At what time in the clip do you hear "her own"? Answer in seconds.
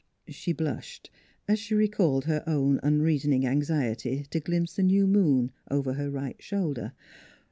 2.25-2.79